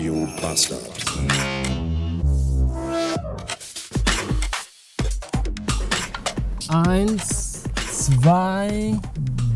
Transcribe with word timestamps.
Radio 0.00 0.26
Bastard. 0.40 0.80
Eins, 6.68 7.64
zwei, 7.92 8.98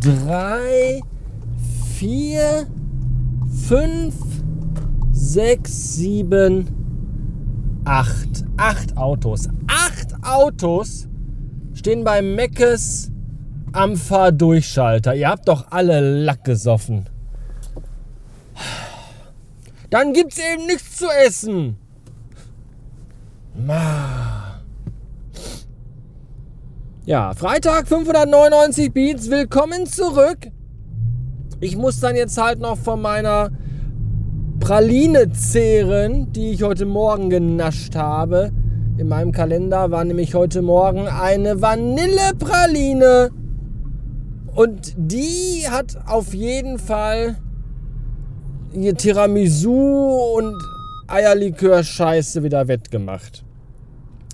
drei, 0.03 1.01
vier, 1.97 2.67
fünf, 3.69 4.15
sechs, 5.13 5.95
sieben, 5.95 6.67
acht. 7.87 8.45
Acht 8.59 8.99
Autos. 8.99 9.49
Acht 9.67 10.13
Autos 10.23 11.09
stehen 11.73 12.05
bei 12.05 12.21
Meckes 12.21 13.11
am 13.73 13.97
Fahrdurchschalter. 13.97 15.15
Ihr 15.15 15.31
habt 15.31 15.49
doch 15.49 15.71
alle 15.71 16.23
Lack 16.23 16.45
gesoffen. 16.45 17.14
Dann 19.95 20.13
gibt's 20.13 20.41
eben 20.41 20.67
nichts 20.67 20.97
zu 20.97 21.07
essen. 21.25 21.77
Ma. 23.55 24.61
Ja, 27.07 27.33
Freitag 27.33 27.87
599 27.87 28.93
Beats, 28.93 29.31
willkommen 29.31 29.87
zurück. 29.87 30.51
Ich 31.61 31.77
muss 31.77 32.01
dann 32.01 32.17
jetzt 32.17 32.37
halt 32.43 32.59
noch 32.59 32.77
von 32.77 33.01
meiner 33.01 33.53
Praline 34.59 35.31
zehren, 35.31 36.33
die 36.33 36.51
ich 36.51 36.65
heute 36.65 36.87
Morgen 36.87 37.31
genascht 37.31 37.95
habe. 37.95 38.51
In 38.99 39.07
meinem 39.07 39.31
Kalender 39.31 39.93
war 39.93 40.05
nämlich 40.05 40.35
heute 40.35 40.63
Morgen 40.63 41.07
eine 41.07 41.63
Vanillepraline. 41.63 43.31
Und 44.57 44.93
die 44.97 45.69
hat 45.71 45.99
auf 46.05 46.35
jeden 46.35 46.81
Fall 46.81 47.37
hier 48.83 48.95
Tiramisu 48.95 49.73
und 50.37 50.57
Eierlikör-Scheiße 51.09 52.43
wieder 52.43 52.69
wettgemacht. 52.69 53.45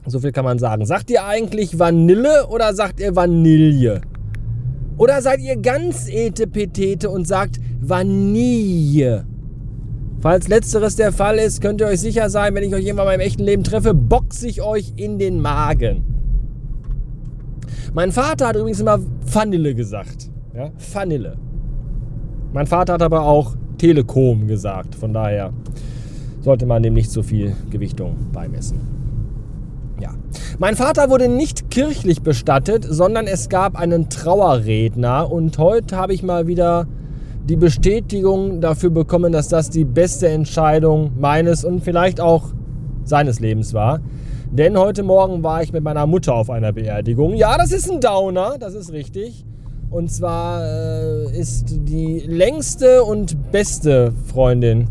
So 0.06 0.20
viel 0.20 0.32
kann 0.32 0.44
man 0.44 0.58
sagen. 0.58 0.86
Sagt 0.86 1.10
ihr 1.10 1.24
eigentlich 1.24 1.78
Vanille 1.78 2.47
oder 2.48 2.74
sagt 2.74 3.00
ihr 3.00 3.14
Vanille? 3.14 4.00
Oder 4.97 5.22
seid 5.22 5.41
ihr 5.41 5.56
ganz 5.56 6.08
etepetete 6.08 7.10
und 7.10 7.27
sagt 7.27 7.60
Vanille? 7.80 9.27
Falls 10.20 10.48
letzteres 10.48 10.97
der 10.97 11.12
Fall 11.12 11.38
ist, 11.38 11.62
könnt 11.62 11.80
ihr 11.80 11.86
euch 11.86 12.00
sicher 12.00 12.28
sein, 12.28 12.54
wenn 12.54 12.62
ich 12.62 12.75
euch 12.75 12.84
irgendwann 12.84 13.06
mal 13.06 13.14
im 13.14 13.20
echten 13.20 13.42
Leben 13.42 13.64
treffe, 13.64 13.94
boxe 13.94 14.47
ich 14.47 14.60
euch 14.60 14.92
in 14.97 15.19
den 15.19 15.41
Magen. 15.41 16.04
Mein 17.94 18.12
Vater 18.12 18.48
hat 18.48 18.56
übrigens 18.56 18.80
immer 18.80 18.98
Vanille 19.32 19.75
gesagt. 19.75 20.30
Ja, 20.54 20.70
Vanille. 20.92 21.38
Mein 22.52 22.66
Vater 22.66 22.94
hat 22.94 23.02
aber 23.02 23.22
auch 23.22 23.56
Telekom 23.81 24.47
gesagt. 24.47 24.95
Von 24.95 25.14
daher 25.14 25.55
sollte 26.42 26.67
man 26.67 26.83
dem 26.83 26.92
nicht 26.92 27.11
so 27.11 27.23
viel 27.23 27.56
Gewichtung 27.70 28.14
beimessen. 28.31 28.78
Ja. 30.03 30.11
Mein 30.59 30.77
Vater 30.77 31.09
wurde 31.09 31.28
nicht 31.28 31.70
kirchlich 31.70 32.20
bestattet, 32.20 32.87
sondern 32.87 33.27
es 33.27 33.48
gab 33.48 33.78
einen 33.78 34.11
Trauerredner 34.11 35.33
und 35.33 35.56
heute 35.56 35.97
habe 35.97 36.12
ich 36.12 36.22
mal 36.22 36.47
wieder 36.47 36.87
die 37.48 37.56
Bestätigung 37.56 38.61
dafür 38.61 38.91
bekommen, 38.91 39.33
dass 39.33 39.48
das 39.48 39.70
die 39.70 39.87
beste 39.87 40.28
Entscheidung 40.28 41.12
meines 41.19 41.65
und 41.65 41.81
vielleicht 41.81 42.20
auch 42.20 42.53
seines 43.05 43.41
Lebens 43.41 43.72
war. 43.72 44.00
Denn 44.50 44.77
heute 44.77 45.03
Morgen 45.03 45.42
war 45.42 45.62
ich 45.62 45.72
mit 45.72 45.83
meiner 45.83 46.06
Mutter 46.06 46.34
auf 46.34 46.50
einer 46.50 46.72
Beerdigung. 46.72 47.34
Ja, 47.34 47.56
das 47.56 47.72
ist 47.72 47.91
ein 47.91 48.03
Downer, 48.03 48.56
das 48.59 48.75
ist 48.75 48.92
richtig. 48.92 49.47
Und 49.91 50.10
zwar 50.10 50.62
äh, 50.64 51.36
ist 51.36 51.74
die 51.88 52.20
längste 52.20 53.02
und 53.02 53.50
beste 53.50 54.12
Freundin 54.27 54.86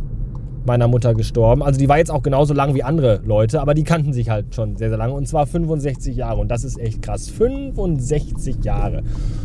meiner 0.66 0.90
Mutter 0.90 1.14
gestorben. 1.14 1.64
Also 1.64 1.80
die 1.80 1.88
war 1.88 1.98
jetzt 1.98 2.12
auch 2.12 2.22
genauso 2.22 2.54
lang 2.54 2.76
wie 2.76 2.84
andere 2.84 3.22
Leute, 3.26 3.62
aber 3.62 3.74
die 3.74 3.84
kannten 3.84 4.12
sich 4.12 4.30
halt 4.30 4.54
schon 4.54 4.76
sehr, 4.76 4.90
sehr 4.90 4.98
lange. 4.98 5.14
Und 5.14 5.26
zwar 5.28 5.48
65 5.48 6.18
Jahre. 6.18 6.42
Und 6.42 6.50
das 6.50 6.66
ist 6.66 6.78
echt 6.78 7.02
krass. 7.02 7.30
65 7.30 8.64
Jahre. 8.64 9.04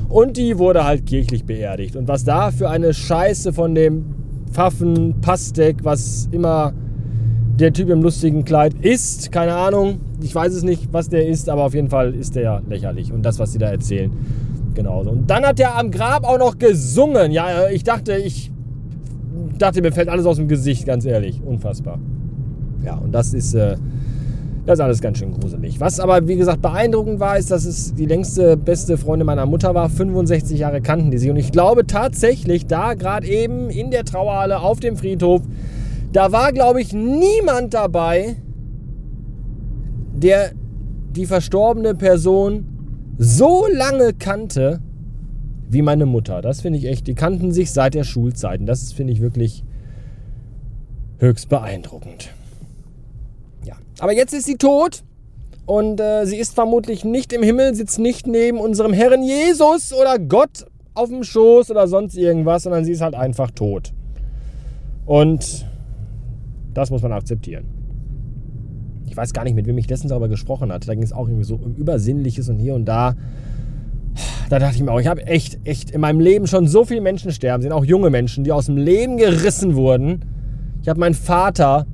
Und 0.09 0.37
die 0.37 0.59
wurde 0.59 0.84
halt 0.84 1.06
kirchlich 1.06 1.45
beerdigt. 1.45 1.95
Und 1.95 2.09
was 2.09 2.25
da 2.25 2.50
für 2.50 2.69
eine 2.69 2.93
Scheiße 2.93 3.53
von 3.53 3.77
dem 3.77 4.05
Pfaffen 4.50 5.21
Pastek, 5.21 5.84
was 5.84 6.29
immer 6.33 6.75
der 7.59 7.73
Typ 7.73 7.91
im 7.91 8.03
lustigen 8.03 8.45
Kleid 8.45 8.75
ist, 8.83 9.31
keine 9.31 9.55
Ahnung. 9.55 10.00
Ich 10.21 10.34
weiß 10.34 10.53
es 10.53 10.65
nicht, 10.65 10.93
was 10.93 11.09
der 11.09 11.29
ist, 11.29 11.49
aber 11.49 11.62
auf 11.62 11.75
jeden 11.75 11.89
Fall 11.89 12.12
ist 12.12 12.34
der 12.34 12.43
ja 12.43 12.62
lächerlich. 12.69 13.12
Und 13.12 13.23
das, 13.23 13.39
was 13.39 13.53
sie 13.53 13.59
da 13.59 13.69
erzählen, 13.69 14.11
genauso. 14.75 15.11
Und 15.11 15.29
dann 15.29 15.45
hat 15.45 15.61
er 15.61 15.77
am 15.77 15.91
Grab 15.91 16.25
auch 16.25 16.39
noch 16.39 16.59
gesungen. 16.59 17.33
Ja, 17.33 17.69
ich 17.69 17.85
dachte, 17.85 18.17
ich 18.17 18.51
dachte, 19.59 19.83
mir 19.83 19.93
fällt 19.93 20.09
alles 20.09 20.27
aus 20.27 20.37
dem 20.37 20.49
Gesicht, 20.49 20.87
ganz 20.87 21.05
ehrlich. 21.05 21.41
Unfassbar. 21.45 21.99
Ja, 22.85 22.97
und 22.97 23.12
das 23.12 23.33
ist, 23.35 23.55
äh, 23.55 23.77
das 24.67 24.79
ist 24.79 24.81
alles 24.81 25.01
ganz 25.01 25.19
schön 25.19 25.33
gruselig. 25.33 25.81
Was 25.81 26.01
aber, 26.01 26.27
wie 26.27 26.37
gesagt, 26.37 26.62
beeindruckend 26.62 27.21
war, 27.21 27.39
ist, 27.39 27.51
dass 27.51 27.65
es 27.65 27.95
die 27.95 28.07
längste, 28.07 28.57
beste 28.57 28.97
Freundin 28.97 29.27
meiner 29.27 29.47
Mutter 29.47 29.75
war. 29.75 29.89
65 29.89 30.59
Jahre 30.59 30.81
kannten 30.81 31.11
die 31.11 31.19
sie. 31.19 31.31
Und 31.31 31.37
ich 31.37 31.53
glaube 31.53 31.87
tatsächlich, 31.87 32.67
da 32.67 32.95
gerade 32.95 33.27
eben 33.27 33.71
in 33.71 33.91
der 33.91 34.05
Trauerhalle 34.05 34.61
auf 34.61 34.81
dem 34.81 34.97
Friedhof, 34.97 35.43
da 36.12 36.33
war, 36.33 36.53
glaube 36.53 36.81
ich, 36.81 36.93
niemand 36.93 37.75
dabei, 37.75 38.37
der 40.15 40.53
die 41.15 41.27
verstorbene 41.27 41.95
Person 41.95 42.74
so 43.19 43.67
lange 43.71 44.13
kannte 44.13 44.81
wie 45.69 45.83
meine 45.83 46.07
Mutter. 46.07 46.43
Das 46.43 46.61
finde 46.61 46.79
ich 46.79 46.87
echt, 46.87 47.07
die 47.07 47.15
kannten 47.15 47.53
sich 47.53 47.73
seit 47.73 47.95
der 47.95 48.05
Schulzeiten. 48.05 48.67
Das 48.67 48.93
finde 48.93 49.13
ich 49.13 49.21
wirklich 49.21 49.65
höchst 51.19 51.49
beeindruckend. 51.49 52.31
Ja, 53.65 53.75
aber 53.99 54.13
jetzt 54.13 54.35
ist 54.35 54.47
sie 54.47 54.57
tot 54.57 55.03
und 55.67 56.01
äh, 56.01 56.27
sie 56.27 56.37
ist 56.37 56.55
vermutlich 56.55 57.05
nicht 57.05 57.33
im 57.33 57.43
Himmel, 57.43 57.75
sitzt 57.75 57.99
nicht 57.99 58.27
neben 58.27 58.59
unserem 58.59 58.93
Herrn 58.93 59.23
Jesus 59.23 59.93
oder 59.93 60.19
Gott 60.19 60.67
auf 60.95 61.09
dem 61.09 61.25
Schoß 61.25 61.71
oder 61.71 61.89
sonst 61.89 62.17
irgendwas, 62.17 62.65
sondern 62.65 62.85
sie 62.85 62.93
ist 62.93 63.01
halt 63.01 63.15
einfach 63.15 63.51
tot. 63.51 63.93
Und 65.07 65.67
das 66.73 66.91
muss 66.91 67.03
man 67.03 67.13
akzeptieren. 67.13 67.74
Ich 69.15 69.17
weiß 69.17 69.33
gar 69.33 69.45
nicht, 69.45 69.55
mit 69.55 69.69
wem 69.69 69.79
ich 69.79 69.89
letztens 69.89 70.11
darüber 70.11 70.27
gesprochen 70.27 70.73
hatte. 70.73 70.89
Da 70.89 70.95
ging 70.95 71.05
es 71.05 71.13
auch 71.13 71.29
irgendwie 71.29 71.45
so 71.45 71.55
um 71.55 71.77
Übersinnliches 71.77 72.49
und 72.49 72.59
hier 72.59 72.75
und 72.75 72.85
da. 72.85 73.15
Da 74.49 74.59
dachte 74.59 74.75
ich 74.75 74.83
mir 74.83 74.91
auch, 74.91 74.99
ich 74.99 75.07
habe 75.07 75.25
echt, 75.29 75.61
echt 75.63 75.93
in 75.93 76.01
meinem 76.01 76.19
Leben 76.19 76.49
schon 76.49 76.67
so 76.67 76.85
viele 76.85 77.01
Menschen 77.01 77.31
sterben 77.31 77.63
sehen, 77.63 77.71
auch 77.71 77.85
junge 77.85 78.11
Menschen, 78.11 78.43
die 78.43 78.51
aus 78.51 78.67
dem 78.67 78.77
Leben 78.77 79.17
gerissen 79.17 79.77
wurden. 79.77 80.25
Ich 80.83 80.89
habe 80.89 80.99
meinen 80.99 81.15
Vater 81.15 81.87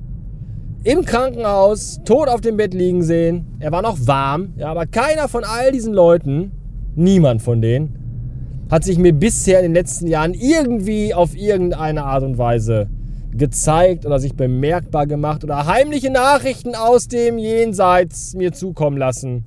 im 0.82 1.04
Krankenhaus 1.04 2.00
tot 2.06 2.28
auf 2.28 2.40
dem 2.40 2.56
Bett 2.56 2.72
liegen 2.72 3.02
sehen. 3.02 3.48
Er 3.58 3.70
war 3.70 3.82
noch 3.82 3.98
warm, 4.06 4.54
ja, 4.56 4.68
aber 4.70 4.86
keiner 4.86 5.28
von 5.28 5.44
all 5.44 5.72
diesen 5.72 5.92
Leuten, 5.92 6.52
niemand 6.96 7.42
von 7.42 7.60
denen, 7.60 8.64
hat 8.70 8.82
sich 8.82 8.96
mir 8.96 9.12
bisher 9.12 9.58
in 9.58 9.64
den 9.64 9.74
letzten 9.74 10.06
Jahren 10.06 10.32
irgendwie 10.32 11.12
auf 11.12 11.36
irgendeine 11.36 12.02
Art 12.04 12.22
und 12.22 12.38
Weise 12.38 12.88
gezeigt 13.32 14.06
oder 14.06 14.18
sich 14.18 14.34
bemerkbar 14.34 15.06
gemacht 15.06 15.44
oder 15.44 15.66
heimliche 15.66 16.10
Nachrichten 16.10 16.74
aus 16.74 17.08
dem 17.08 17.38
Jenseits 17.38 18.34
mir 18.34 18.52
zukommen 18.52 18.96
lassen. 18.96 19.44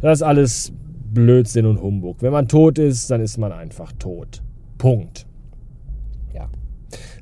Das 0.00 0.18
ist 0.18 0.22
alles 0.22 0.72
Blödsinn 1.12 1.66
und 1.66 1.82
Humbug. 1.82 2.22
Wenn 2.22 2.32
man 2.32 2.48
tot 2.48 2.78
ist, 2.78 3.10
dann 3.10 3.20
ist 3.20 3.38
man 3.38 3.52
einfach 3.52 3.92
tot. 3.98 4.42
Punkt. 4.78 5.26
Ja. 6.34 6.48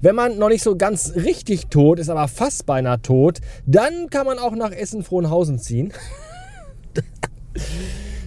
Wenn 0.00 0.14
man 0.14 0.38
noch 0.38 0.48
nicht 0.48 0.62
so 0.62 0.76
ganz 0.76 1.14
richtig 1.16 1.68
tot 1.68 1.98
ist, 1.98 2.10
aber 2.10 2.28
fast 2.28 2.66
beinahe 2.66 3.00
tot, 3.00 3.40
dann 3.66 4.08
kann 4.10 4.26
man 4.26 4.38
auch 4.38 4.54
nach 4.54 4.72
Essen-Frohnhausen 4.72 5.58
ziehen. 5.58 5.92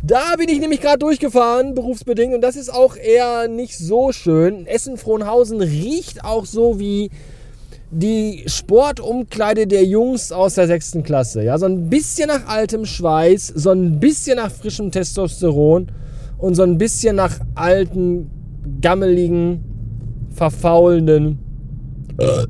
Da 0.03 0.35
bin 0.37 0.49
ich 0.49 0.59
nämlich 0.59 0.81
gerade 0.81 0.97
durchgefahren, 0.97 1.75
berufsbedingt, 1.75 2.33
und 2.33 2.41
das 2.41 2.55
ist 2.55 2.73
auch 2.73 2.95
eher 2.95 3.47
nicht 3.47 3.77
so 3.77 4.11
schön. 4.11 4.65
Essen-Frohnhausen 4.65 5.61
riecht 5.61 6.23
auch 6.23 6.45
so 6.45 6.79
wie 6.79 7.11
die 7.91 8.43
Sportumkleide 8.47 9.67
der 9.67 9.85
Jungs 9.85 10.31
aus 10.31 10.55
der 10.55 10.65
sechsten 10.65 11.03
Klasse. 11.03 11.43
Ja, 11.43 11.57
so 11.59 11.67
ein 11.67 11.89
bisschen 11.89 12.29
nach 12.29 12.47
altem 12.47 12.85
Schweiß, 12.85 13.47
so 13.47 13.71
ein 13.71 13.99
bisschen 13.99 14.37
nach 14.37 14.51
frischem 14.51 14.91
Testosteron 14.91 15.91
und 16.37 16.55
so 16.55 16.63
ein 16.63 16.77
bisschen 16.77 17.15
nach 17.15 17.39
alten, 17.53 18.31
gammeligen, 18.81 19.63
verfaulenden 20.33 21.37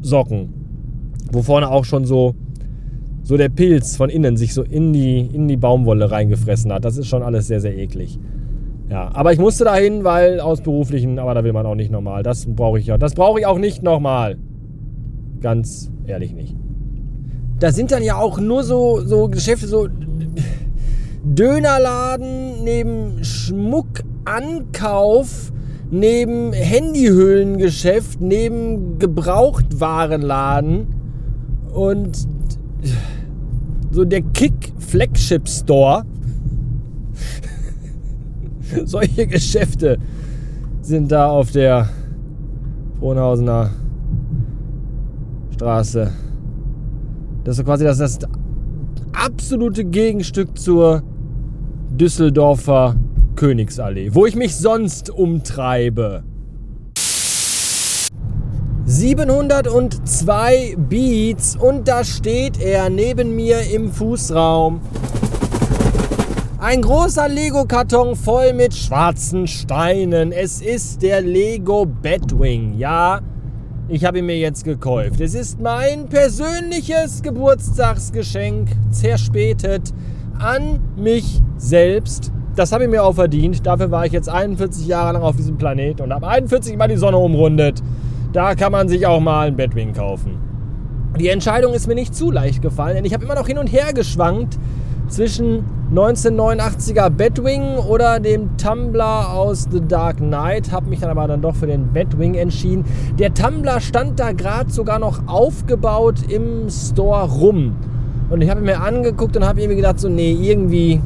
Socken. 0.01 0.53
Wo 1.31 1.41
vorne 1.41 1.69
auch 1.69 1.85
schon 1.85 2.05
so 2.05 2.35
so 3.23 3.37
der 3.37 3.49
Pilz 3.49 3.95
von 3.95 4.09
innen 4.09 4.37
sich 4.37 4.53
so 4.53 4.63
in 4.63 4.93
die, 4.93 5.19
in 5.19 5.47
die 5.47 5.57
Baumwolle 5.57 6.11
reingefressen 6.11 6.71
hat. 6.73 6.85
Das 6.85 6.97
ist 6.97 7.07
schon 7.07 7.23
alles 7.23 7.47
sehr, 7.47 7.61
sehr 7.61 7.77
eklig. 7.77 8.19
Ja, 8.89 9.09
aber 9.13 9.31
ich 9.31 9.39
musste 9.39 9.63
dahin, 9.63 10.03
weil 10.03 10.41
aus 10.41 10.61
beruflichen, 10.61 11.17
aber 11.17 11.33
da 11.33 11.43
will 11.43 11.53
man 11.53 11.65
auch 11.65 11.75
nicht 11.75 11.91
nochmal. 11.91 12.23
Das 12.23 12.45
brauche 12.45 12.77
ich 12.77 12.87
ja. 12.87 12.97
Das 12.97 13.13
brauche 13.13 13.39
ich 13.39 13.45
auch 13.45 13.57
nicht 13.57 13.83
nochmal. 13.83 14.37
Ganz 15.39 15.89
ehrlich 16.05 16.33
nicht. 16.33 16.57
Da 17.59 17.71
sind 17.71 17.91
dann 17.91 18.03
ja 18.03 18.17
auch 18.17 18.39
nur 18.39 18.63
so, 18.63 19.01
so 19.01 19.29
Geschäfte, 19.29 19.67
so 19.67 19.87
Dönerladen 21.23 22.63
neben 22.63 23.23
Schmuckankauf, 23.23 25.53
neben 25.91 26.51
Handyhüllengeschäft, 26.51 28.19
neben 28.19 28.97
Gebrauchtwarenladen 28.97 30.87
Und 31.71 32.27
so 33.91 34.05
der 34.05 34.21
Kick 34.21 34.73
Flagship 34.79 35.47
Store. 35.47 36.05
Solche 38.85 39.27
Geschäfte 39.27 39.97
sind 40.81 41.11
da 41.11 41.29
auf 41.29 41.51
der 41.51 41.89
Frohnhausener 42.99 43.71
Straße. 45.53 46.11
Das 47.43 47.57
ist 47.57 47.65
quasi 47.65 47.83
das, 47.83 47.97
das 47.97 48.19
absolute 49.13 49.83
Gegenstück 49.83 50.57
zur 50.57 51.03
Düsseldorfer 51.91 52.95
Königsallee, 53.35 54.13
wo 54.13 54.25
ich 54.25 54.35
mich 54.35 54.55
sonst 54.55 55.09
umtreibe. 55.09 56.23
702 58.91 60.75
Beats 60.77 61.55
und 61.55 61.87
da 61.87 62.03
steht 62.03 62.59
er 62.61 62.89
neben 62.89 63.33
mir 63.37 63.61
im 63.73 63.89
Fußraum. 63.89 64.81
Ein 66.59 66.81
großer 66.81 67.29
Lego-Karton 67.29 68.17
voll 68.17 68.51
mit 68.51 68.73
schwarzen 68.73 69.47
Steinen. 69.47 70.33
Es 70.33 70.61
ist 70.61 71.01
der 71.03 71.21
Lego 71.21 71.85
Batwing. 71.85 72.77
Ja, 72.77 73.21
ich 73.87 74.03
habe 74.03 74.19
ihn 74.19 74.25
mir 74.25 74.37
jetzt 74.37 74.65
gekauft. 74.65 75.21
Es 75.21 75.35
ist 75.35 75.61
mein 75.61 76.09
persönliches 76.09 77.21
Geburtstagsgeschenk, 77.21 78.71
zerspätet 78.91 79.93
an 80.37 80.81
mich 80.97 81.41
selbst. 81.55 82.33
Das 82.57 82.73
habe 82.73 82.83
ich 82.83 82.89
mir 82.89 83.05
auch 83.05 83.15
verdient. 83.15 83.65
Dafür 83.65 83.89
war 83.89 84.05
ich 84.05 84.11
jetzt 84.11 84.27
41 84.27 84.85
Jahre 84.85 85.13
lang 85.13 85.23
auf 85.23 85.37
diesem 85.37 85.57
Planet 85.57 86.01
und 86.01 86.11
habe 86.13 86.27
41 86.27 86.75
Mal 86.75 86.89
die 86.89 86.97
Sonne 86.97 87.17
umrundet. 87.17 87.81
Da 88.33 88.55
kann 88.55 88.71
man 88.71 88.87
sich 88.87 89.05
auch 89.05 89.19
mal 89.19 89.47
ein 89.47 89.57
Batwing 89.57 89.93
kaufen. 89.93 90.37
Die 91.19 91.27
Entscheidung 91.27 91.73
ist 91.73 91.87
mir 91.87 91.95
nicht 91.95 92.15
zu 92.15 92.31
leicht 92.31 92.61
gefallen, 92.61 92.95
denn 92.95 93.05
ich 93.05 93.13
habe 93.13 93.25
immer 93.25 93.35
noch 93.35 93.47
hin 93.47 93.57
und 93.57 93.67
her 93.67 93.91
geschwankt 93.93 94.57
zwischen 95.09 95.65
1989er 95.93 97.09
Batwing 97.09 97.75
oder 97.77 98.21
dem 98.21 98.55
Tumblr 98.55 99.33
aus 99.33 99.67
The 99.69 99.81
Dark 99.85 100.17
Knight. 100.17 100.71
Habe 100.71 100.89
mich 100.89 101.01
dann 101.01 101.09
aber 101.09 101.27
dann 101.27 101.41
doch 101.41 101.55
für 101.55 101.67
den 101.67 101.91
Batwing 101.91 102.35
entschieden. 102.35 102.85
Der 103.19 103.33
Tumblr 103.33 103.81
stand 103.81 104.17
da 104.21 104.31
gerade 104.31 104.71
sogar 104.71 104.99
noch 104.99 105.27
aufgebaut 105.27 106.19
im 106.29 106.69
Store 106.69 107.29
rum. 107.29 107.75
Und 108.29 108.41
ich 108.41 108.49
habe 108.49 108.61
mir 108.61 108.79
angeguckt 108.79 109.35
und 109.35 109.45
habe 109.45 109.59
irgendwie 109.59 109.75
gedacht, 109.75 109.99
so, 109.99 110.07
nee, 110.07 110.31
irgendwie, 110.31 111.01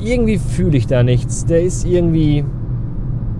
irgendwie 0.00 0.38
fühle 0.38 0.78
ich 0.78 0.86
da 0.86 1.02
nichts. 1.02 1.44
Der 1.44 1.60
ist 1.60 1.84
irgendwie, 1.84 2.46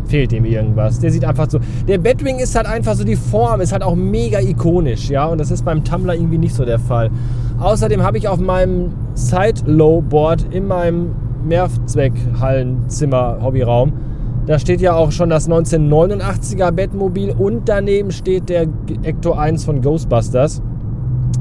fehlt 0.07 0.33
ihm 0.33 0.45
irgendwas. 0.45 1.01
Der 1.01 1.11
sieht 1.11 1.25
einfach 1.25 1.51
so. 1.51 1.59
Der 1.87 1.99
Batwing 1.99 2.39
ist 2.39 2.55
halt 2.55 2.67
einfach 2.67 2.95
so, 2.95 3.05
die 3.05 3.17
Form 3.17 3.61
ist 3.61 3.73
halt 3.73 3.83
auch 3.83 3.95
mega 3.95 4.41
ikonisch, 4.41 5.11
ja. 5.11 5.27
Und 5.27 5.39
das 5.39 5.51
ist 5.51 5.65
beim 5.65 5.85
Tumblr 5.85 6.15
irgendwie 6.15 6.39
nicht 6.39 6.55
so 6.55 6.65
der 6.65 6.79
Fall. 6.79 7.11
Außerdem 7.59 8.03
habe 8.03 8.19
ich 8.19 8.29
auf 8.29 8.39
meinem 8.39 8.93
Side-Low-Board 9.15 10.47
in 10.51 10.67
meinem 10.67 11.15
Mehrzweckhallenzimmer-Hobbyraum, 11.47 13.93
da 14.47 14.59
steht 14.61 14.81
ja 14.81 14.95
auch 14.95 15.11
schon 15.11 15.29
das 15.29 15.51
1989er 15.51 16.71
Bettmobil 16.71 17.33
und 17.33 17.69
daneben 17.69 18.13
steht 18.13 18.49
der 18.49 18.69
Ecto 19.03 19.33
1 19.33 19.65
von 19.65 19.83
Ghostbusters. 19.83 20.63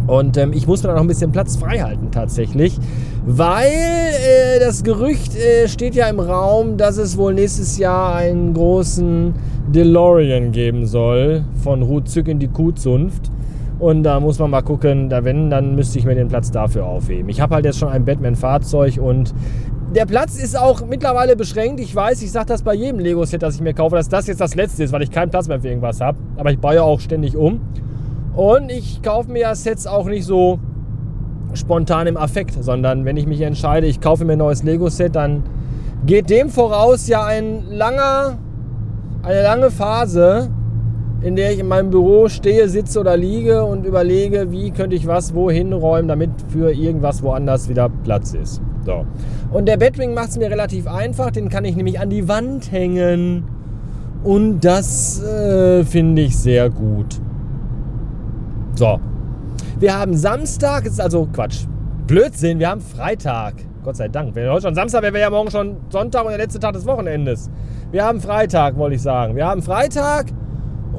Und 0.07 0.37
ähm, 0.37 0.53
ich 0.53 0.67
muss 0.67 0.83
mir 0.83 0.89
da 0.89 0.95
noch 0.95 1.01
ein 1.01 1.07
bisschen 1.07 1.31
Platz 1.31 1.55
frei 1.57 1.79
halten 1.79 2.11
tatsächlich, 2.11 2.77
weil 3.25 3.65
äh, 3.65 4.59
das 4.59 4.83
Gerücht 4.83 5.35
äh, 5.35 5.67
steht 5.67 5.95
ja 5.95 6.07
im 6.07 6.19
Raum, 6.19 6.77
dass 6.77 6.97
es 6.97 7.17
wohl 7.17 7.33
nächstes 7.33 7.77
Jahr 7.77 8.15
einen 8.15 8.53
großen 8.53 9.33
DeLorean 9.73 10.51
geben 10.51 10.85
soll 10.85 11.43
von 11.63 11.81
Ruth 11.81 12.09
Zück 12.09 12.27
in 12.27 12.39
die 12.39 12.47
Kuhzunft. 12.47 13.31
Und 13.79 14.03
da 14.03 14.19
muss 14.19 14.39
man 14.39 14.51
mal 14.51 14.61
gucken, 14.61 15.09
da 15.09 15.25
wenn, 15.25 15.49
dann 15.49 15.75
müsste 15.75 15.99
ich 15.99 16.05
mir 16.05 16.15
den 16.15 16.29
Platz 16.29 16.49
dafür 16.49 16.85
aufheben. 16.85 17.27
Ich 17.29 17.41
habe 17.41 17.55
halt 17.55 17.65
jetzt 17.65 17.79
schon 17.79 17.89
ein 17.89 18.05
Batman-Fahrzeug 18.05 18.99
und 19.01 19.33
der 19.93 20.05
Platz 20.05 20.41
ist 20.41 20.57
auch 20.57 20.85
mittlerweile 20.87 21.35
beschränkt. 21.35 21.79
Ich 21.79 21.95
weiß, 21.95 22.21
ich 22.21 22.31
sage 22.31 22.47
das 22.47 22.61
bei 22.61 22.73
jedem 22.73 22.99
Lego-Set, 22.99 23.41
das 23.41 23.55
ich 23.55 23.61
mir 23.61 23.73
kaufe, 23.73 23.95
dass 23.95 24.07
das 24.07 24.27
jetzt 24.27 24.39
das 24.39 24.55
letzte 24.55 24.83
ist, 24.83 24.91
weil 24.91 25.01
ich 25.01 25.11
keinen 25.11 25.29
Platz 25.29 25.47
mehr 25.47 25.59
für 25.59 25.67
irgendwas 25.67 25.99
habe. 25.99 26.17
Aber 26.37 26.51
ich 26.51 26.59
baue 26.59 26.75
ja 26.75 26.83
auch 26.83 26.99
ständig 26.99 27.35
um. 27.35 27.59
Und 28.35 28.69
ich 28.69 29.01
kaufe 29.01 29.31
mir 29.31 29.39
ja 29.39 29.55
Sets 29.55 29.87
auch 29.87 30.05
nicht 30.05 30.25
so 30.25 30.59
spontan 31.53 32.07
im 32.07 32.17
Affekt, 32.17 32.61
sondern 32.61 33.05
wenn 33.05 33.15
ich 33.15 33.27
mich 33.27 33.41
entscheide, 33.41 33.87
ich 33.87 34.01
kaufe 34.01 34.25
mir 34.25 34.33
ein 34.33 34.39
neues 34.39 34.63
Lego-Set, 34.63 35.15
dann 35.15 35.43
geht 36.05 36.29
dem 36.29 36.49
voraus 36.49 37.07
ja 37.07 37.25
ein 37.25 37.63
langer, 37.71 38.37
eine 39.23 39.41
lange 39.41 39.71
Phase, 39.71 40.49
in 41.21 41.35
der 41.35 41.53
ich 41.53 41.59
in 41.59 41.67
meinem 41.67 41.89
Büro 41.89 42.27
stehe, 42.27 42.67
sitze 42.67 42.99
oder 42.99 43.15
liege 43.15 43.63
und 43.63 43.85
überlege, 43.85 44.51
wie 44.51 44.71
könnte 44.71 44.95
ich 44.95 45.07
was 45.07 45.33
wohin 45.33 45.73
räumen, 45.73 46.07
damit 46.07 46.29
für 46.49 46.71
irgendwas 46.71 47.23
woanders 47.23 47.69
wieder 47.69 47.89
Platz 48.03 48.33
ist. 48.33 48.61
So. 48.85 49.05
Und 49.51 49.67
der 49.67 49.77
Batwing 49.77 50.13
macht 50.13 50.29
es 50.29 50.37
mir 50.37 50.51
relativ 50.51 50.87
einfach, 50.87 51.31
den 51.31 51.49
kann 51.49 51.65
ich 51.65 51.75
nämlich 51.75 51.99
an 51.99 52.09
die 52.09 52.27
Wand 52.27 52.71
hängen. 52.71 53.45
Und 54.23 54.59
das 54.61 55.23
äh, 55.23 55.83
finde 55.85 56.23
ich 56.23 56.37
sehr 56.37 56.69
gut. 56.69 57.19
So. 58.75 58.99
Wir 59.79 59.97
haben 59.97 60.15
Samstag, 60.17 60.85
ist 60.85 60.99
also 60.99 61.27
Quatsch. 61.31 61.65
Blödsinn, 62.07 62.59
wir 62.59 62.69
haben 62.69 62.81
Freitag. 62.81 63.53
Gott 63.83 63.95
sei 63.95 64.09
Dank. 64.09 64.35
Wenn 64.35 64.49
heute 64.49 64.63
schon 64.63 64.75
Samstag 64.75 65.01
wäre, 65.01 65.13
wäre 65.13 65.23
ja 65.23 65.29
morgen 65.29 65.49
schon 65.49 65.77
Sonntag 65.89 66.23
und 66.23 66.31
der 66.31 66.39
letzte 66.39 66.59
Tag 66.59 66.73
des 66.73 66.85
Wochenendes. 66.85 67.49
Wir 67.91 68.03
haben 68.03 68.19
Freitag, 68.19 68.77
wollte 68.77 68.95
ich 68.95 69.01
sagen. 69.01 69.35
Wir 69.35 69.45
haben 69.45 69.61
Freitag 69.61 70.25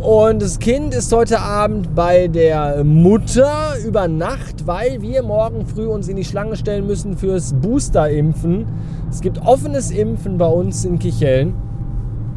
und 0.00 0.40
das 0.40 0.58
Kind 0.58 0.94
ist 0.94 1.12
heute 1.12 1.40
Abend 1.40 1.94
bei 1.94 2.28
der 2.28 2.82
Mutter 2.82 3.75
über 3.87 4.08
Nacht, 4.08 4.67
weil 4.67 5.02
wir 5.02 5.23
morgen 5.23 5.67
früh 5.67 5.87
uns 5.87 6.08
in 6.08 6.17
die 6.17 6.25
Schlange 6.25 6.56
stellen 6.56 6.87
müssen 6.87 7.17
fürs 7.17 7.52
Booster-Impfen. 7.55 8.67
Es 9.11 9.20
gibt 9.20 9.44
offenes 9.44 9.90
Impfen 9.90 10.38
bei 10.38 10.46
uns 10.46 10.84
in 10.84 10.99
Kicheln. 10.99 11.55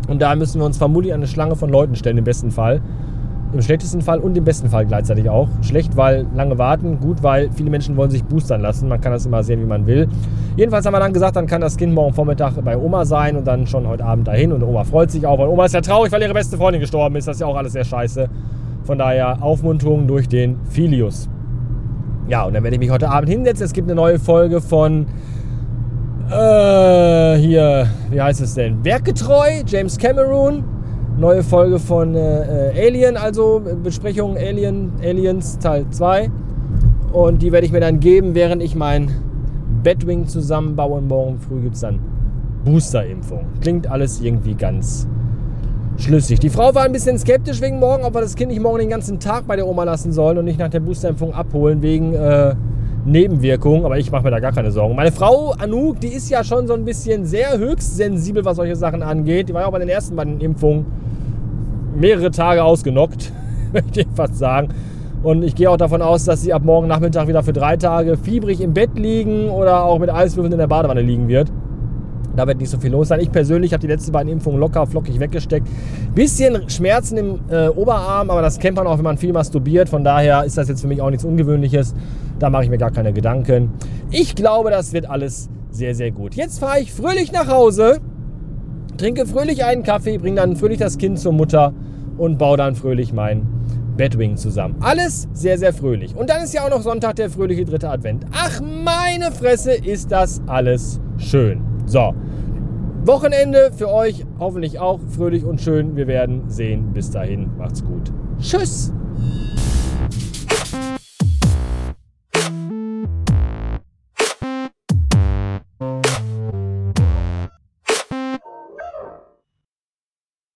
Und 0.09 0.21
da 0.21 0.35
müssen 0.35 0.59
wir 0.59 0.65
uns 0.65 0.77
vermutlich 0.77 1.13
an 1.13 1.19
eine 1.19 1.27
Schlange 1.27 1.55
von 1.55 1.69
Leuten 1.69 1.95
stellen, 1.95 2.17
im 2.17 2.23
besten 2.23 2.51
Fall. 2.51 2.81
Im 3.51 3.61
schlechtesten 3.63 4.01
Fall 4.01 4.19
und 4.19 4.37
im 4.37 4.43
besten 4.43 4.69
Fall 4.69 4.85
gleichzeitig 4.85 5.27
auch. 5.27 5.47
Schlecht, 5.61 5.97
weil 5.97 6.27
lange 6.35 6.59
warten. 6.59 6.99
Gut, 6.99 7.23
weil 7.23 7.49
viele 7.51 7.71
Menschen 7.71 7.97
wollen 7.97 8.11
sich 8.11 8.23
boostern 8.23 8.61
lassen. 8.61 8.87
Man 8.87 9.01
kann 9.01 9.11
das 9.11 9.25
immer 9.25 9.41
sehen, 9.41 9.59
wie 9.59 9.65
man 9.65 9.87
will. 9.87 10.07
Jedenfalls 10.55 10.85
haben 10.85 10.93
wir 10.93 10.99
dann 10.99 11.13
gesagt, 11.13 11.35
dann 11.35 11.47
kann 11.47 11.59
das 11.59 11.75
Kind 11.75 11.93
morgen 11.93 12.13
Vormittag 12.13 12.53
bei 12.63 12.77
Oma 12.77 13.05
sein 13.05 13.35
und 13.35 13.47
dann 13.47 13.65
schon 13.65 13.87
heute 13.87 14.05
Abend 14.05 14.27
dahin. 14.27 14.51
Und 14.51 14.61
Oma 14.61 14.83
freut 14.83 15.09
sich 15.09 15.25
auch, 15.25 15.39
weil 15.39 15.47
Oma 15.47 15.65
ist 15.65 15.73
ja 15.73 15.81
traurig, 15.81 16.11
weil 16.11 16.21
ihre 16.21 16.33
beste 16.33 16.57
Freundin 16.57 16.79
gestorben 16.79 17.15
ist. 17.15 17.27
Das 17.27 17.37
ist 17.37 17.41
ja 17.41 17.47
auch 17.47 17.55
alles 17.55 17.73
sehr 17.73 17.85
scheiße. 17.85 18.29
Von 18.83 18.99
daher 18.99 19.41
Aufmunterung 19.41 20.05
durch 20.05 20.27
den 20.27 20.57
Filius. 20.69 21.27
Ja, 22.27 22.43
und 22.43 22.53
dann 22.53 22.63
werde 22.63 22.75
ich 22.75 22.79
mich 22.79 22.91
heute 22.91 23.09
Abend 23.09 23.29
hinsetzen. 23.29 23.65
Es 23.65 23.73
gibt 23.73 23.87
eine 23.87 23.95
neue 23.95 24.19
Folge 24.19 24.61
von 24.61 25.07
äh, 26.29 27.37
hier, 27.37 27.87
wie 28.11 28.21
heißt 28.21 28.41
es 28.41 28.53
denn? 28.53 28.85
Werkgetreu, 28.85 29.63
James 29.65 29.97
Cameron 29.97 30.63
neue 31.19 31.43
Folge 31.43 31.79
von 31.79 32.15
äh, 32.15 32.71
äh, 32.71 32.87
Alien, 32.87 33.17
also 33.17 33.61
Besprechung 33.83 34.37
Alien, 34.37 34.93
Aliens 35.03 35.59
Teil 35.59 35.85
2. 35.89 36.31
Und 37.11 37.41
die 37.41 37.51
werde 37.51 37.65
ich 37.65 37.73
mir 37.73 37.81
dann 37.81 37.99
geben, 37.99 38.35
während 38.35 38.63
ich 38.63 38.75
mein 38.75 39.11
Batwing 39.83 40.27
zusammenbaue. 40.27 40.97
Und 40.99 41.07
morgen 41.07 41.39
früh 41.39 41.61
gibt 41.61 41.75
es 41.75 41.81
dann 41.81 41.99
Boosterimpfung. 42.63 43.45
Klingt 43.61 43.87
alles 43.87 44.21
irgendwie 44.21 44.53
ganz 44.53 45.07
schlüssig. 45.97 46.39
Die 46.39 46.49
Frau 46.49 46.73
war 46.73 46.83
ein 46.83 46.93
bisschen 46.93 47.17
skeptisch 47.17 47.59
wegen 47.61 47.79
morgen, 47.79 48.05
ob 48.05 48.13
wir 48.13 48.21
das 48.21 48.35
Kind 48.35 48.51
nicht 48.51 48.61
morgen 48.61 48.79
den 48.79 48.89
ganzen 48.89 49.19
Tag 49.19 49.45
bei 49.45 49.57
der 49.57 49.67
Oma 49.67 49.83
lassen 49.83 50.13
sollen 50.13 50.37
und 50.37 50.45
nicht 50.45 50.59
nach 50.59 50.69
der 50.69 50.79
Boosterimpfung 50.79 51.33
abholen 51.33 51.81
wegen 51.81 52.13
äh, 52.13 52.55
Nebenwirkungen. 53.05 53.83
Aber 53.83 53.97
ich 53.97 54.09
mache 54.09 54.23
mir 54.23 54.31
da 54.31 54.39
gar 54.39 54.53
keine 54.53 54.71
Sorgen. 54.71 54.95
Meine 54.95 55.11
Frau 55.11 55.51
Anouk, 55.59 55.99
die 55.99 56.07
ist 56.07 56.29
ja 56.29 56.45
schon 56.45 56.67
so 56.67 56.75
ein 56.75 56.85
bisschen 56.85 57.25
sehr 57.25 57.57
höchst 57.57 57.97
sensibel, 57.97 58.45
was 58.45 58.55
solche 58.55 58.77
Sachen 58.77 59.03
angeht. 59.03 59.49
Die 59.49 59.53
war 59.53 59.61
ja 59.61 59.67
auch 59.67 59.73
bei 59.73 59.79
den 59.79 59.89
ersten 59.89 60.15
beiden 60.15 60.39
Impfungen 60.39 60.85
mehrere 61.95 62.31
Tage 62.31 62.63
ausgenockt, 62.63 63.31
möchte 63.73 64.01
ich 64.01 64.07
fast 64.15 64.37
sagen. 64.37 64.69
Und 65.21 65.43
ich 65.43 65.55
gehe 65.55 65.69
auch 65.69 65.77
davon 65.77 66.01
aus, 66.01 66.23
dass 66.23 66.41
sie 66.41 66.53
ab 66.53 66.63
morgen 66.63 66.87
Nachmittag 66.87 67.27
wieder 67.27 67.43
für 67.43 67.51
drei 67.51 67.75
Tage 67.75 68.15
fiebrig 68.15 68.61
im 68.61 68.73
Bett 68.73 68.91
liegen 68.97 69.49
oder 69.49 69.83
auch 69.83 69.99
mit 69.99 70.09
Eiswürfeln 70.09 70.53
in 70.53 70.59
der 70.59 70.67
Badewanne 70.67 71.01
liegen 71.01 71.27
wird. 71.27 71.51
Da 72.35 72.47
wird 72.47 72.59
nicht 72.59 72.69
so 72.69 72.79
viel 72.79 72.91
los 72.91 73.09
sein. 73.09 73.19
Ich 73.19 73.31
persönlich 73.31 73.73
habe 73.73 73.81
die 73.81 73.87
letzten 73.87 74.13
beiden 74.13 74.31
Impfungen 74.31 74.61
locker, 74.61 74.87
flockig 74.87 75.19
weggesteckt. 75.19 75.67
Bisschen 76.15 76.69
Schmerzen 76.69 77.17
im 77.17 77.39
äh, 77.49 77.67
Oberarm, 77.67 78.29
aber 78.29 78.41
das 78.41 78.59
kennt 78.59 78.77
man 78.77 78.87
auch, 78.87 78.97
wenn 78.97 79.03
man 79.03 79.17
viel 79.17 79.33
masturbiert. 79.33 79.89
Von 79.89 80.05
daher 80.05 80.45
ist 80.45 80.57
das 80.57 80.69
jetzt 80.69 80.79
für 80.79 80.87
mich 80.87 81.01
auch 81.01 81.09
nichts 81.09 81.25
Ungewöhnliches. 81.25 81.93
Da 82.39 82.49
mache 82.49 82.63
ich 82.63 82.69
mir 82.69 82.77
gar 82.77 82.91
keine 82.91 83.11
Gedanken. 83.11 83.73
Ich 84.09 84.35
glaube, 84.35 84.69
das 84.69 84.93
wird 84.93 85.09
alles 85.09 85.49
sehr, 85.69 85.93
sehr 85.93 86.11
gut. 86.11 86.35
Jetzt 86.35 86.59
fahre 86.59 86.79
ich 86.79 86.93
fröhlich 86.93 87.33
nach 87.33 87.49
Hause 87.49 87.99
trinke 88.99 89.25
fröhlich 89.25 89.63
einen 89.63 89.83
Kaffee, 89.83 90.17
bringe 90.17 90.35
dann 90.35 90.55
fröhlich 90.55 90.77
das 90.77 90.97
Kind 90.97 91.19
zur 91.19 91.31
Mutter 91.31 91.73
und 92.17 92.37
baue 92.37 92.57
dann 92.57 92.75
fröhlich 92.75 93.13
mein 93.13 93.47
Batwing 93.97 94.37
zusammen. 94.37 94.75
Alles 94.81 95.27
sehr, 95.33 95.57
sehr 95.57 95.73
fröhlich. 95.73 96.15
Und 96.15 96.29
dann 96.29 96.43
ist 96.43 96.53
ja 96.53 96.65
auch 96.65 96.69
noch 96.69 96.81
Sonntag 96.81 97.15
der 97.15 97.29
fröhliche 97.29 97.65
dritte 97.65 97.89
Advent. 97.89 98.25
Ach, 98.31 98.61
meine 98.61 99.31
Fresse, 99.31 99.73
ist 99.73 100.11
das 100.11 100.41
alles 100.47 100.99
schön. 101.17 101.61
So, 101.85 102.13
Wochenende 103.05 103.71
für 103.75 103.89
euch 103.91 104.25
hoffentlich 104.37 104.79
auch 104.79 104.99
fröhlich 105.15 105.45
und 105.45 105.61
schön. 105.61 105.95
Wir 105.95 106.07
werden 106.07 106.49
sehen. 106.49 106.91
Bis 106.93 107.09
dahin, 107.09 107.49
macht's 107.57 107.83
gut. 107.83 108.11
Tschüss. 108.39 108.93